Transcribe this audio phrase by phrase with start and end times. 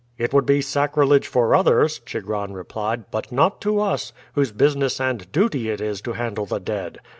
[0.17, 5.31] "It would be sacrilege for others," Chigron replied, "but not to us, whose business and
[5.31, 6.97] duty it is to handle the dead.